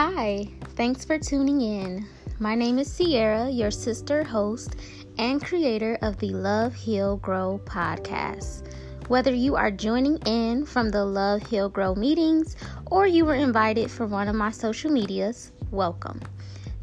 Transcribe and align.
Hi, 0.00 0.46
thanks 0.76 1.04
for 1.04 1.18
tuning 1.18 1.60
in. 1.60 2.06
My 2.38 2.54
name 2.54 2.78
is 2.78 2.88
Sierra, 2.88 3.50
your 3.50 3.72
sister 3.72 4.22
host 4.22 4.76
and 5.18 5.44
creator 5.44 5.98
of 6.02 6.16
the 6.18 6.30
Love, 6.30 6.72
Heal, 6.72 7.16
Grow 7.16 7.60
podcast. 7.64 8.72
Whether 9.08 9.34
you 9.34 9.56
are 9.56 9.72
joining 9.72 10.18
in 10.18 10.64
from 10.66 10.90
the 10.90 11.04
Love, 11.04 11.44
Heal, 11.48 11.68
Grow 11.68 11.96
meetings 11.96 12.54
or 12.86 13.08
you 13.08 13.24
were 13.24 13.34
invited 13.34 13.90
for 13.90 14.06
one 14.06 14.28
of 14.28 14.36
my 14.36 14.52
social 14.52 14.92
medias, 14.92 15.50
welcome. 15.72 16.20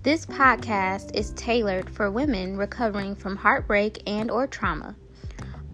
This 0.04 0.25
podcast 0.25 1.16
is 1.16 1.32
tailored 1.38 1.89
for 1.89 2.11
women 2.11 2.57
recovering 2.57 3.16
from 3.16 3.38
heartbreak 3.38 4.04
and 4.07 4.29
or 4.29 4.45
trauma. 4.45 4.93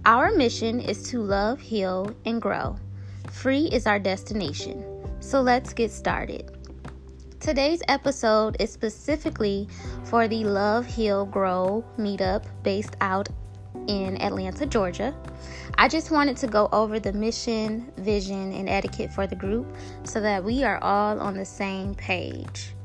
Our 0.05 0.29
mission 0.29 0.79
is 0.79 1.09
to 1.09 1.23
love, 1.23 1.59
heal, 1.59 2.15
and 2.23 2.39
grow. 2.39 2.77
Free 3.31 3.65
is 3.71 3.87
our 3.87 3.97
destination. 3.97 4.85
So 5.21 5.41
let's 5.41 5.73
get 5.73 5.89
started. 5.89 6.60
Today's 7.41 7.81
episode 7.87 8.55
is 8.59 8.71
specifically 8.71 9.67
for 10.03 10.27
the 10.27 10.43
Love, 10.43 10.85
Heal, 10.85 11.25
Grow 11.25 11.83
meetup 11.97 12.45
based 12.61 12.95
out 13.01 13.29
in 13.87 14.21
Atlanta, 14.21 14.67
Georgia. 14.67 15.15
I 15.75 15.87
just 15.87 16.11
wanted 16.11 16.37
to 16.37 16.45
go 16.45 16.69
over 16.71 16.99
the 16.99 17.11
mission, 17.13 17.91
vision, 17.97 18.53
and 18.53 18.69
etiquette 18.69 19.11
for 19.11 19.25
the 19.25 19.35
group 19.35 19.65
so 20.03 20.21
that 20.21 20.43
we 20.43 20.63
are 20.63 20.77
all 20.83 21.19
on 21.19 21.33
the 21.33 21.43
same 21.43 21.95
page. 21.95 22.75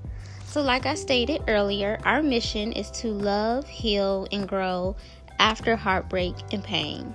So, 0.46 0.62
like 0.62 0.86
I 0.86 0.94
stated 0.94 1.42
earlier, 1.48 1.98
our 2.06 2.22
mission 2.22 2.72
is 2.72 2.90
to 2.92 3.08
love, 3.08 3.68
heal, 3.68 4.26
and 4.32 4.48
grow 4.48 4.96
after 5.38 5.76
heartbreak 5.76 6.34
and 6.52 6.64
pain. 6.64 7.14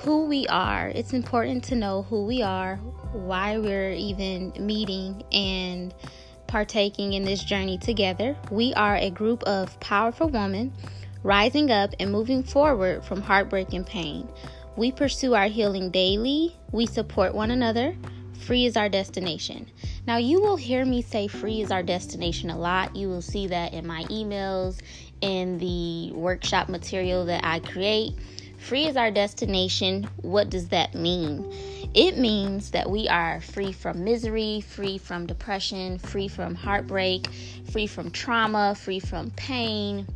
Who 0.00 0.26
we 0.26 0.46
are, 0.48 0.88
it's 0.88 1.14
important 1.14 1.64
to 1.64 1.74
know 1.74 2.02
who 2.02 2.26
we 2.26 2.42
are, 2.42 2.76
why 3.12 3.56
we're 3.56 3.92
even 3.92 4.52
meeting, 4.58 5.24
and 5.32 5.94
partaking 6.50 7.12
in 7.12 7.22
this 7.22 7.44
journey 7.44 7.78
together. 7.78 8.36
We 8.50 8.74
are 8.74 8.96
a 8.96 9.08
group 9.08 9.44
of 9.44 9.78
powerful 9.78 10.28
women 10.28 10.72
rising 11.22 11.70
up 11.70 11.94
and 12.00 12.10
moving 12.10 12.42
forward 12.42 13.04
from 13.04 13.22
heartbreak 13.22 13.72
and 13.72 13.86
pain. 13.86 14.28
We 14.76 14.90
pursue 14.90 15.34
our 15.34 15.46
healing 15.46 15.90
daily, 15.90 16.56
we 16.72 16.86
support 16.86 17.36
one 17.36 17.52
another. 17.52 17.96
Free 18.40 18.64
is 18.64 18.76
our 18.76 18.88
destination. 18.88 19.70
Now, 20.08 20.16
you 20.16 20.40
will 20.40 20.56
hear 20.56 20.84
me 20.84 21.02
say 21.02 21.28
free 21.28 21.60
is 21.60 21.70
our 21.70 21.84
destination 21.84 22.50
a 22.50 22.58
lot. 22.58 22.96
You 22.96 23.08
will 23.08 23.22
see 23.22 23.46
that 23.46 23.72
in 23.72 23.86
my 23.86 24.02
emails, 24.04 24.80
in 25.20 25.58
the 25.58 26.10
workshop 26.12 26.68
material 26.68 27.26
that 27.26 27.44
I 27.44 27.60
create. 27.60 28.14
Free 28.58 28.86
is 28.86 28.96
our 28.96 29.12
destination. 29.12 30.08
What 30.22 30.50
does 30.50 30.68
that 30.68 30.94
mean? 30.94 31.52
It 31.94 32.16
means 32.16 32.70
that 32.70 32.88
we 32.88 33.08
are 33.08 33.40
free 33.40 33.72
from 33.72 34.04
misery, 34.04 34.60
free 34.60 34.96
from 34.96 35.26
depression, 35.26 35.98
free 35.98 36.28
from 36.28 36.54
heartbreak, 36.54 37.26
free 37.72 37.88
from 37.88 38.12
trauma, 38.12 38.76
free 38.76 39.00
from 39.00 39.32
pain, 39.32 40.06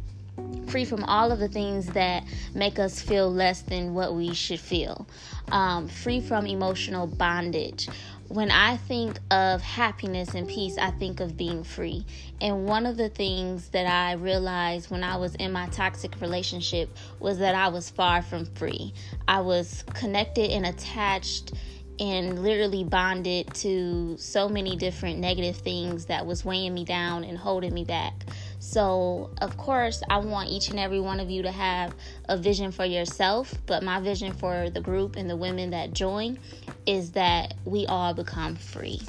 free 0.69 0.85
from 0.85 1.03
all 1.05 1.33
of 1.33 1.41
the 1.41 1.49
things 1.49 1.87
that 1.89 2.23
make 2.55 2.79
us 2.79 3.01
feel 3.01 3.29
less 3.33 3.63
than 3.63 3.93
what 3.93 4.15
we 4.15 4.35
should 4.35 4.61
feel, 4.61 5.07
um, 5.51 5.89
free 5.89 6.21
from 6.21 6.47
emotional 6.47 7.09
bondage 7.09 7.89
when 8.29 8.51
I 8.51 8.77
think 8.77 9.19
of 9.31 9.61
happiness 9.61 10.35
and 10.35 10.49
peace, 10.49 10.79
I 10.79 10.91
think 10.93 11.21
of 11.21 11.37
being 11.37 11.63
free. 11.63 12.07
And 12.41 12.67
one 12.67 12.87
of 12.87 12.97
the 12.97 13.09
things 13.09 13.69
that 13.71 13.87
I 13.87 14.15
realized 14.15 14.91
when 14.91 15.05
I 15.05 15.17
was 15.17 15.35
in 15.35 15.53
my 15.53 15.67
toxic 15.69 16.21
relationship 16.21 16.97
was 17.21 17.39
that 17.39 17.55
I 17.55 17.69
was 17.69 17.91
far 17.91 18.23
from 18.23 18.47
free. 18.47 18.95
I 19.29 19.41
was 19.41 19.85
connected 19.95 20.51
and 20.51 20.67
attached 20.67 21.53
and 22.01 22.43
literally 22.43 22.83
bonded 22.83 23.53
to 23.55 24.17
so 24.19 24.49
many 24.49 24.75
different 24.77 25.19
negative 25.19 25.57
things 25.57 26.07
that 26.07 26.27
was 26.27 26.45
weighing 26.45 26.75
me 26.75 26.85
down 26.85 27.25
and 27.25 27.39
holding 27.39 27.73
me 27.73 27.85
back. 27.85 28.25
So, 28.65 29.31
of 29.43 29.59
course, 29.59 30.03
I 30.09 30.17
want 30.17 30.49
each 30.49 30.71
and 30.71 30.81
every 30.81 30.99
one 30.99 31.21
of 31.21 31.31
you 31.31 31.43
to 31.43 31.53
have 31.53 31.95
a 32.31 32.37
vision 32.37 32.73
for 32.73 32.87
yourself, 32.87 33.55
but 33.67 33.83
my 33.83 34.01
vision 34.01 34.33
for 34.33 34.71
the 34.71 34.81
group 34.81 35.17
and 35.17 35.29
the 35.29 35.37
women 35.37 35.71
that 35.71 35.93
join 35.93 36.39
is 36.87 37.13
that 37.13 37.55
we 37.67 37.85
all 37.87 38.15
become 38.15 38.57
free. 38.57 39.03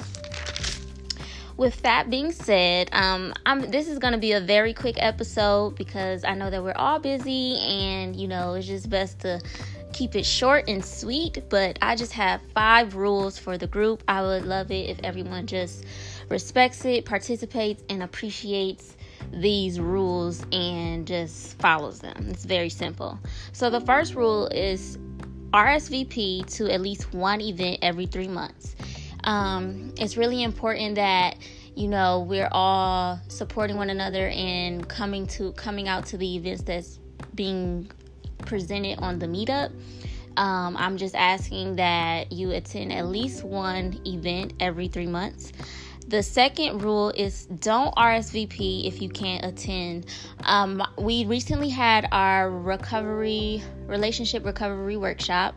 With 1.56 1.80
that 1.82 2.10
being 2.10 2.32
said, 2.32 2.90
um, 2.92 3.32
this 3.68 3.88
is 3.88 3.98
going 3.98 4.12
to 4.12 4.18
be 4.18 4.32
a 4.32 4.40
very 4.40 4.74
quick 4.74 4.96
episode 4.98 5.74
because 5.76 6.22
I 6.22 6.34
know 6.34 6.50
that 6.50 6.62
we're 6.62 6.76
all 6.76 6.98
busy 6.98 7.56
and 7.56 8.14
you 8.14 8.28
know 8.28 8.54
it's 8.54 8.66
just 8.66 8.90
best 8.90 9.20
to 9.20 9.40
keep 9.94 10.14
it 10.14 10.26
short 10.26 10.68
and 10.68 10.84
sweet. 10.84 11.42
But 11.48 11.78
I 11.80 11.96
just 11.96 12.12
have 12.12 12.42
five 12.54 12.94
rules 12.94 13.38
for 13.38 13.56
the 13.56 13.66
group. 13.66 14.04
I 14.06 14.20
would 14.20 14.44
love 14.44 14.70
it 14.70 14.90
if 14.90 15.00
everyone 15.02 15.46
just 15.46 15.86
respects 16.28 16.84
it, 16.84 17.06
participates, 17.06 17.82
and 17.88 18.02
appreciates 18.02 18.95
these 19.32 19.80
rules 19.80 20.44
and 20.52 21.06
just 21.06 21.58
follows 21.58 22.00
them. 22.00 22.28
It's 22.30 22.44
very 22.44 22.68
simple. 22.68 23.18
So 23.52 23.70
the 23.70 23.80
first 23.80 24.14
rule 24.14 24.46
is 24.48 24.98
RSVP 25.52 26.52
to 26.56 26.70
at 26.70 26.80
least 26.80 27.12
one 27.14 27.40
event 27.40 27.78
every 27.82 28.06
three 28.06 28.28
months. 28.28 28.76
Um, 29.24 29.92
it's 29.96 30.16
really 30.16 30.42
important 30.42 30.94
that 30.96 31.36
you 31.74 31.88
know 31.88 32.20
we're 32.20 32.48
all 32.52 33.20
supporting 33.28 33.76
one 33.76 33.90
another 33.90 34.28
and 34.28 34.88
coming 34.88 35.26
to 35.28 35.52
coming 35.52 35.88
out 35.88 36.06
to 36.06 36.16
the 36.16 36.36
events 36.36 36.62
that's 36.62 37.00
being 37.34 37.90
presented 38.38 38.98
on 39.00 39.18
the 39.18 39.26
meetup. 39.26 39.72
Um, 40.36 40.76
I'm 40.76 40.98
just 40.98 41.14
asking 41.14 41.76
that 41.76 42.30
you 42.30 42.50
attend 42.50 42.92
at 42.92 43.06
least 43.06 43.42
one 43.42 43.98
event 44.06 44.52
every 44.60 44.88
three 44.88 45.06
months. 45.06 45.52
The 46.08 46.22
second 46.22 46.82
rule 46.82 47.10
is 47.10 47.46
don't 47.46 47.92
RSVP 47.96 48.86
if 48.86 49.02
you 49.02 49.08
can't 49.08 49.44
attend. 49.44 50.06
Um, 50.44 50.80
we 50.96 51.24
recently 51.24 51.68
had 51.68 52.06
our 52.12 52.48
recovery, 52.48 53.60
relationship 53.86 54.44
recovery 54.44 54.96
workshop. 54.96 55.56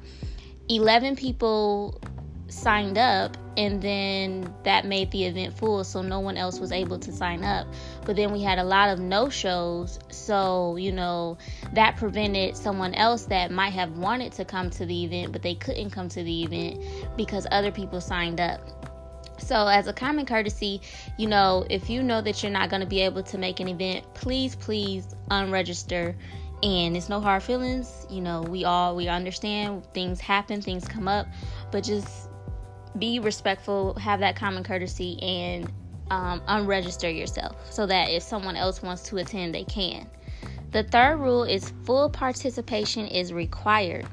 11 0.67 1.17
people 1.17 2.01
signed 2.47 2.97
up, 2.97 3.37
and 3.57 3.79
then 3.79 4.51
that 4.63 4.85
made 4.85 5.11
the 5.11 5.25
event 5.25 5.55
full, 5.55 5.83
so 5.83 6.01
no 6.01 6.19
one 6.19 6.35
else 6.35 6.59
was 6.59 6.71
able 6.71 6.97
to 6.97 7.11
sign 7.11 7.43
up. 7.43 7.67
But 8.05 8.15
then 8.15 8.31
we 8.31 8.41
had 8.41 8.57
a 8.57 8.63
lot 8.63 8.89
of 8.89 8.99
no 8.99 9.29
shows, 9.29 9.99
so 10.09 10.77
you 10.77 10.91
know 10.91 11.37
that 11.73 11.95
prevented 11.97 12.57
someone 12.57 12.95
else 12.95 13.25
that 13.25 13.51
might 13.51 13.73
have 13.73 13.97
wanted 13.99 14.31
to 14.33 14.45
come 14.45 14.71
to 14.71 14.85
the 14.87 15.03
event, 15.03 15.31
but 15.31 15.43
they 15.43 15.53
couldn't 15.53 15.91
come 15.91 16.09
to 16.09 16.23
the 16.23 16.43
event 16.43 16.83
because 17.15 17.45
other 17.51 17.71
people 17.71 18.01
signed 18.01 18.41
up. 18.41 18.88
So, 19.39 19.67
as 19.67 19.87
a 19.87 19.93
common 19.93 20.25
courtesy, 20.25 20.81
you 21.17 21.27
know, 21.27 21.65
if 21.69 21.89
you 21.89 22.03
know 22.03 22.21
that 22.21 22.43
you're 22.43 22.51
not 22.51 22.69
going 22.69 22.81
to 22.81 22.87
be 22.87 23.01
able 23.01 23.23
to 23.23 23.37
make 23.37 23.59
an 23.59 23.67
event, 23.67 24.05
please, 24.13 24.55
please 24.55 25.07
unregister. 25.31 26.15
And 26.61 26.97
it's 26.97 27.07
no 27.07 27.21
hard 27.21 27.41
feelings. 27.41 28.05
You 28.09 28.21
know, 28.21 28.41
we 28.41 28.65
all 28.65 28.95
we 28.95 29.07
understand 29.07 29.85
things 29.93 30.19
happen, 30.19 30.61
things 30.61 30.87
come 30.87 31.07
up, 31.07 31.25
but 31.71 31.83
just 31.83 32.29
be 32.97 33.19
respectful, 33.19 33.93
have 33.95 34.19
that 34.19 34.35
common 34.35 34.63
courtesy, 34.63 35.17
and 35.21 35.71
um, 36.11 36.41
unregister 36.41 37.15
yourself 37.15 37.55
so 37.71 37.85
that 37.85 38.09
if 38.09 38.23
someone 38.23 38.55
else 38.55 38.81
wants 38.81 39.03
to 39.03 39.17
attend, 39.17 39.53
they 39.53 39.63
can. 39.63 40.09
The 40.71 40.83
third 40.83 41.17
rule 41.17 41.43
is 41.43 41.71
full 41.85 42.09
participation 42.09 43.07
is 43.07 43.33
required 43.33 44.05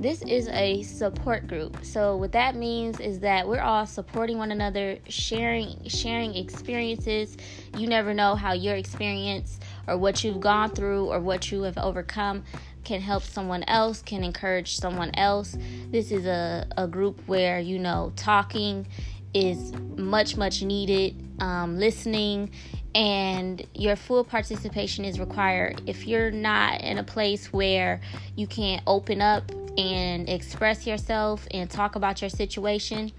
this 0.00 0.22
is 0.22 0.48
a 0.48 0.82
support 0.82 1.46
group. 1.46 1.84
So 1.84 2.16
what 2.16 2.32
that 2.32 2.56
means 2.56 3.00
is 3.00 3.20
that 3.20 3.46
we're 3.46 3.60
all 3.60 3.84
supporting 3.84 4.38
one 4.38 4.50
another, 4.50 4.98
sharing 5.08 5.86
sharing 5.88 6.34
experiences. 6.34 7.36
You 7.76 7.86
never 7.86 8.14
know 8.14 8.34
how 8.34 8.54
your 8.54 8.76
experience 8.76 9.60
or 9.86 9.98
what 9.98 10.24
you've 10.24 10.40
gone 10.40 10.70
through 10.70 11.04
or 11.06 11.20
what 11.20 11.52
you 11.52 11.62
have 11.62 11.76
overcome 11.76 12.44
can 12.82 13.02
help 13.02 13.22
someone 13.22 13.62
else, 13.64 14.00
can 14.00 14.24
encourage 14.24 14.76
someone 14.76 15.10
else. 15.16 15.58
This 15.90 16.10
is 16.10 16.24
a, 16.24 16.66
a 16.78 16.88
group 16.88 17.20
where, 17.26 17.60
you 17.60 17.78
know, 17.78 18.14
talking 18.16 18.86
is 19.34 19.72
much, 19.96 20.36
much 20.36 20.62
needed, 20.62 21.14
um, 21.40 21.78
listening, 21.78 22.50
and 22.94 23.64
your 23.74 23.96
full 23.96 24.24
participation 24.24 25.04
is 25.04 25.20
required. 25.20 25.82
If 25.86 26.06
you're 26.06 26.30
not 26.30 26.80
in 26.80 26.98
a 26.98 27.04
place 27.04 27.52
where 27.52 28.00
you 28.34 28.46
can't 28.46 28.82
open 28.86 29.20
up 29.20 29.52
and 29.78 30.28
express 30.28 30.86
yourself 30.86 31.46
and 31.52 31.70
talk 31.70 31.96
about 31.96 32.20
your 32.20 32.30
situation, 32.30 33.12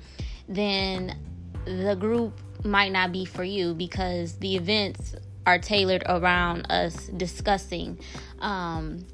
then 0.48 1.18
the 1.66 1.96
group 1.96 2.40
might 2.64 2.92
not 2.92 3.12
be 3.12 3.26
for 3.26 3.44
you 3.44 3.74
because 3.74 4.38
the 4.38 4.56
events 4.56 5.16
are 5.46 5.58
tailored 5.58 6.04
around 6.08 6.72
us 6.72 7.08
discussing 7.08 8.00
um, 8.40 9.06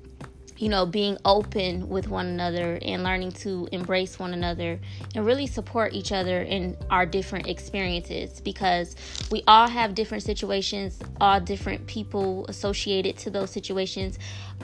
you 0.58 0.70
know, 0.70 0.86
being 0.86 1.18
open 1.24 1.88
with 1.88 2.08
one 2.08 2.26
another 2.26 2.80
and 2.82 3.04
learning 3.04 3.32
to 3.32 3.68
embrace 3.72 4.18
one 4.18 4.34
another 4.34 4.80
and 5.14 5.26
really 5.26 5.46
support 5.46 5.94
each 5.94 6.12
other 6.12 6.42
in 6.42 6.76
our 6.90 7.06
different 7.06 7.48
experiences 7.48 8.42
because 8.42 8.96
we 9.32 9.44
all 9.48 9.68
have 9.68 9.94
different 9.94 10.24
situations, 10.24 11.00
all 11.22 11.40
different 11.40 11.86
people 11.86 12.46
associated 12.48 13.18
to 13.18 13.30
those 13.30 13.52
situations, 13.52 14.18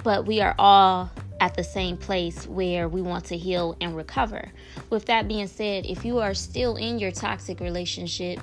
but 0.04 0.25
we 0.25 0.42
are 0.42 0.56
all 0.58 1.12
at 1.39 1.56
the 1.56 1.63
same 1.63 1.97
place 1.97 2.47
where 2.47 2.88
we 2.88 3.01
want 3.01 3.25
to 3.25 3.38
heal 3.38 3.75
and 3.81 3.95
recover. 3.95 4.51
With 4.89 5.06
that 5.06 5.27
being 5.27 5.47
said, 5.47 5.85
if 5.85 6.06
you 6.06 6.19
are 6.19 6.33
still 6.33 6.75
in 6.75 7.00
your 7.00 7.12
toxic 7.12 7.59
relationship, 7.59 8.39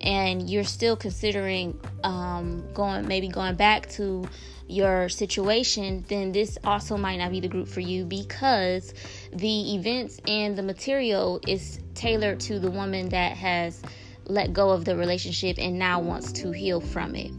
and 0.00 0.48
you're 0.48 0.64
still 0.64 0.96
considering 0.96 1.78
um, 2.04 2.64
going 2.72 3.06
maybe 3.06 3.28
going 3.28 3.54
back 3.54 3.88
to 3.90 4.24
your 4.66 5.08
situation, 5.08 6.04
then 6.08 6.32
this 6.32 6.56
also 6.64 6.96
might 6.96 7.16
not 7.16 7.30
be 7.30 7.40
the 7.40 7.48
group 7.48 7.68
for 7.68 7.80
you 7.80 8.04
because 8.04 8.94
the 9.32 9.74
events 9.74 10.20
and 10.26 10.56
the 10.56 10.62
material 10.62 11.40
is 11.46 11.80
tailored 11.94 12.40
to 12.40 12.58
the 12.58 12.70
woman 12.70 13.08
that 13.10 13.36
has 13.36 13.82
let 14.26 14.52
go 14.52 14.70
of 14.70 14.84
the 14.84 14.96
relationship 14.96 15.56
and 15.58 15.78
now 15.78 16.00
wants 16.00 16.32
to 16.32 16.52
heal 16.52 16.80
from 16.80 17.14
it. 17.16 17.32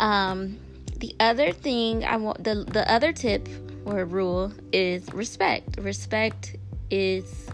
Um, 0.00 0.58
the 0.96 1.14
other 1.20 1.52
thing 1.52 2.04
I 2.04 2.16
want 2.16 2.42
the 2.42 2.64
the 2.64 2.90
other 2.90 3.12
tip 3.12 3.48
or 3.84 4.04
rule 4.04 4.52
is 4.72 5.12
respect. 5.12 5.78
Respect 5.78 6.56
is 6.90 7.48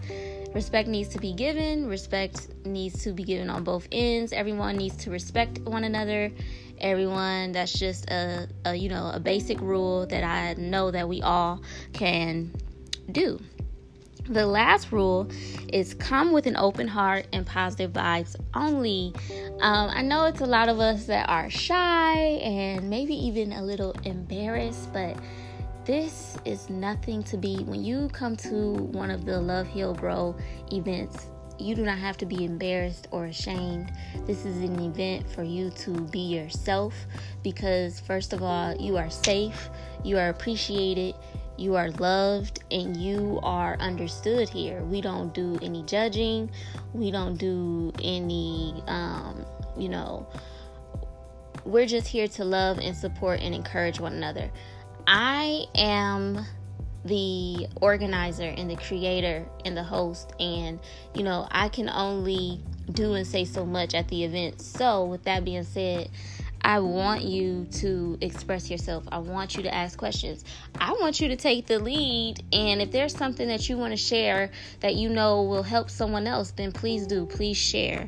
respect 0.53 0.87
needs 0.87 1.09
to 1.09 1.19
be 1.19 1.33
given. 1.33 1.87
Respect 1.87 2.47
needs 2.65 3.03
to 3.03 3.13
be 3.13 3.23
given 3.23 3.49
on 3.49 3.63
both 3.63 3.87
ends. 3.91 4.33
Everyone 4.33 4.77
needs 4.77 4.97
to 4.97 5.11
respect 5.11 5.59
one 5.59 5.83
another. 5.83 6.31
Everyone 6.79 7.51
that's 7.51 7.73
just 7.73 8.09
a, 8.09 8.47
a 8.65 8.75
you 8.75 8.89
know 8.89 9.11
a 9.13 9.19
basic 9.19 9.59
rule 9.61 10.05
that 10.07 10.23
I 10.23 10.59
know 10.59 10.91
that 10.91 11.07
we 11.07 11.21
all 11.21 11.61
can 11.93 12.51
do. 13.11 13.39
The 14.29 14.45
last 14.45 14.91
rule 14.91 15.29
is 15.73 15.93
come 15.95 16.31
with 16.31 16.45
an 16.45 16.55
open 16.55 16.87
heart 16.87 17.27
and 17.33 17.45
positive 17.45 17.91
vibes 17.91 18.35
only. 18.53 19.13
Um, 19.59 19.89
I 19.89 20.01
know 20.03 20.25
it's 20.25 20.41
a 20.41 20.45
lot 20.45 20.69
of 20.69 20.79
us 20.79 21.07
that 21.07 21.27
are 21.27 21.49
shy 21.49 22.15
and 22.15 22.89
maybe 22.89 23.15
even 23.15 23.51
a 23.51 23.63
little 23.63 23.93
embarrassed, 24.03 24.93
but 24.93 25.17
this 25.85 26.37
is 26.45 26.69
nothing 26.69 27.23
to 27.23 27.37
be. 27.37 27.63
When 27.63 27.83
you 27.83 28.09
come 28.09 28.35
to 28.37 28.73
one 28.73 29.09
of 29.09 29.25
the 29.25 29.39
Love 29.39 29.67
Heal 29.67 29.93
Grow 29.93 30.35
events, 30.71 31.27
you 31.57 31.75
do 31.75 31.83
not 31.83 31.97
have 31.97 32.17
to 32.17 32.25
be 32.25 32.45
embarrassed 32.45 33.07
or 33.11 33.25
ashamed. 33.25 33.91
This 34.25 34.45
is 34.45 34.57
an 34.57 34.79
event 34.79 35.29
for 35.29 35.43
you 35.43 35.69
to 35.71 35.91
be 35.91 36.19
yourself 36.19 36.93
because, 37.43 37.99
first 37.99 38.33
of 38.33 38.43
all, 38.43 38.75
you 38.75 38.97
are 38.97 39.09
safe, 39.09 39.69
you 40.03 40.17
are 40.17 40.29
appreciated, 40.29 41.15
you 41.57 41.75
are 41.75 41.91
loved 41.91 42.63
and 42.71 42.97
you 42.97 43.39
are 43.43 43.77
understood 43.79 44.49
here. 44.49 44.83
We 44.83 45.01
don't 45.01 45.33
do 45.33 45.59
any 45.61 45.83
judging, 45.83 46.49
we 46.93 47.11
don't 47.11 47.37
do 47.37 47.91
any, 48.03 48.83
um, 48.87 49.45
you 49.77 49.89
know, 49.89 50.27
we're 51.63 51.85
just 51.85 52.07
here 52.07 52.27
to 52.27 52.43
love 52.43 52.79
and 52.79 52.95
support 52.95 53.39
and 53.39 53.53
encourage 53.53 53.99
one 53.99 54.13
another. 54.13 54.51
I 55.07 55.65
am 55.75 56.45
the 57.03 57.67
organizer 57.81 58.53
and 58.55 58.69
the 58.69 58.75
creator 58.75 59.45
and 59.65 59.75
the 59.75 59.83
host, 59.83 60.33
and 60.39 60.79
you 61.15 61.23
know, 61.23 61.47
I 61.51 61.69
can 61.69 61.89
only 61.89 62.61
do 62.91 63.13
and 63.13 63.25
say 63.25 63.45
so 63.45 63.65
much 63.65 63.93
at 63.93 64.07
the 64.07 64.23
event. 64.23 64.61
So, 64.61 65.05
with 65.05 65.23
that 65.23 65.43
being 65.43 65.63
said, 65.63 66.09
I 66.63 66.79
want 66.79 67.23
you 67.23 67.65
to 67.79 68.17
express 68.21 68.69
yourself. 68.69 69.03
I 69.11 69.17
want 69.17 69.55
you 69.55 69.63
to 69.63 69.73
ask 69.73 69.97
questions. 69.97 70.45
I 70.79 70.91
want 70.93 71.19
you 71.19 71.29
to 71.29 71.35
take 71.35 71.65
the 71.65 71.79
lead. 71.79 72.43
And 72.53 72.81
if 72.81 72.91
there's 72.91 73.15
something 73.15 73.47
that 73.47 73.67
you 73.67 73.77
want 73.77 73.93
to 73.93 73.97
share 73.97 74.51
that 74.81 74.95
you 74.95 75.09
know 75.09 75.43
will 75.43 75.63
help 75.63 75.89
someone 75.89 76.27
else, 76.27 76.51
then 76.51 76.71
please 76.71 77.07
do. 77.07 77.25
Please 77.25 77.57
share. 77.57 78.07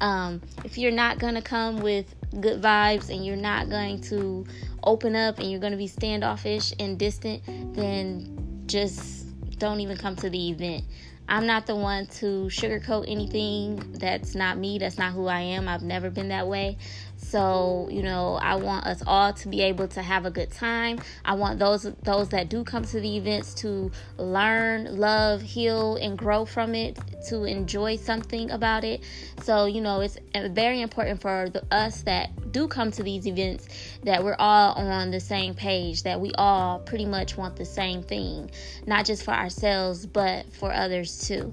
Um, 0.00 0.42
if 0.64 0.76
you're 0.76 0.92
not 0.92 1.18
going 1.18 1.34
to 1.34 1.42
come 1.42 1.78
with 1.78 2.14
good 2.40 2.60
vibes 2.60 3.10
and 3.10 3.24
you're 3.24 3.36
not 3.36 3.68
going 3.68 4.00
to 4.02 4.46
open 4.82 5.16
up 5.16 5.38
and 5.38 5.50
you're 5.50 5.60
going 5.60 5.72
to 5.72 5.78
be 5.78 5.86
standoffish 5.86 6.72
and 6.78 6.98
distant, 6.98 7.42
then 7.74 8.62
just 8.66 9.26
don't 9.58 9.80
even 9.80 9.96
come 9.96 10.16
to 10.16 10.30
the 10.30 10.50
event. 10.50 10.84
I'm 11.26 11.46
not 11.46 11.66
the 11.66 11.74
one 11.74 12.06
to 12.18 12.48
sugarcoat 12.48 13.06
anything. 13.08 13.76
That's 13.98 14.34
not 14.34 14.58
me. 14.58 14.78
That's 14.78 14.98
not 14.98 15.12
who 15.12 15.26
I 15.26 15.40
am. 15.40 15.68
I've 15.68 15.82
never 15.82 16.10
been 16.10 16.28
that 16.28 16.46
way. 16.46 16.76
So, 17.24 17.88
you 17.90 18.02
know, 18.02 18.34
I 18.34 18.56
want 18.56 18.86
us 18.86 19.02
all 19.06 19.32
to 19.32 19.48
be 19.48 19.62
able 19.62 19.88
to 19.88 20.02
have 20.02 20.26
a 20.26 20.30
good 20.30 20.50
time. 20.50 20.98
I 21.24 21.34
want 21.34 21.58
those 21.58 21.82
those 22.02 22.28
that 22.28 22.48
do 22.48 22.62
come 22.64 22.84
to 22.84 23.00
the 23.00 23.16
events 23.16 23.54
to 23.54 23.90
learn, 24.18 24.96
love, 24.96 25.42
heal 25.42 25.96
and 25.96 26.16
grow 26.16 26.44
from 26.44 26.74
it, 26.74 26.98
to 27.28 27.44
enjoy 27.44 27.96
something 27.96 28.50
about 28.50 28.84
it. 28.84 29.02
So, 29.42 29.64
you 29.64 29.80
know, 29.80 30.00
it's 30.00 30.18
very 30.34 30.80
important 30.80 31.20
for 31.20 31.48
the, 31.50 31.64
us 31.74 32.02
that 32.02 32.52
do 32.52 32.68
come 32.68 32.90
to 32.92 33.02
these 33.02 33.26
events 33.26 33.68
that 34.04 34.22
we're 34.22 34.36
all 34.38 34.74
on 34.74 35.10
the 35.10 35.20
same 35.20 35.54
page, 35.54 36.02
that 36.04 36.20
we 36.20 36.32
all 36.34 36.78
pretty 36.80 37.06
much 37.06 37.36
want 37.36 37.56
the 37.56 37.64
same 37.64 38.02
thing, 38.02 38.50
not 38.86 39.06
just 39.06 39.24
for 39.24 39.32
ourselves, 39.32 40.06
but 40.06 40.52
for 40.52 40.72
others 40.72 41.26
too. 41.26 41.52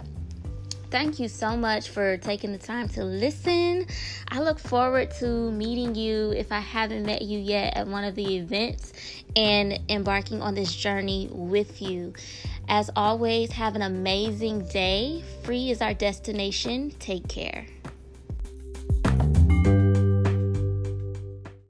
Thank 0.92 1.22
you 1.22 1.30
so 1.30 1.56
much 1.56 1.88
for 1.88 2.18
taking 2.18 2.52
the 2.52 2.58
time 2.58 2.90
to 2.90 3.06
listen. 3.06 3.86
I 4.28 4.42
look 4.42 4.60
forward 4.60 5.10
to 5.20 5.50
meeting 5.50 5.96
you 5.96 6.32
if 6.32 6.52
I 6.52 6.60
haven't 6.60 7.06
met 7.06 7.22
you 7.22 7.40
yet 7.40 7.78
at 7.78 7.88
one 7.88 8.04
of 8.04 8.14
the 8.16 8.36
events 8.36 8.92
and 9.34 9.80
embarking 9.88 10.42
on 10.42 10.54
this 10.54 10.76
journey 10.76 11.30
with 11.32 11.82
you. 11.82 12.14
As 12.68 12.90
always, 12.94 13.54
have 13.54 13.78
an 13.78 13.84
amazing 13.84 14.68
day. 14.68 15.24
Free 15.44 15.72
is 15.72 15.82
our 15.82 15.94
destination. 15.94 16.92
Take 17.00 17.26
care. 17.30 17.66